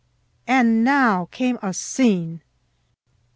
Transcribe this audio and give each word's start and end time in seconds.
And 0.47 0.83
now 0.83 1.27
came 1.29 1.59
a 1.61 1.75
scene! 1.75 2.41